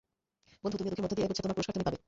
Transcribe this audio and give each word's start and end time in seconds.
বন্ধু, 0.61 0.75
তুমিও 0.77 0.89
দুঃখের 0.91 1.03
মধ্য 1.05 1.15
দিয়ে 1.17 1.25
এগোচ্ছ, 1.27 1.39
তোমার 1.43 1.55
পুরস্কার 1.57 1.75
তুমি 1.75 1.85
পাবে। 1.87 1.97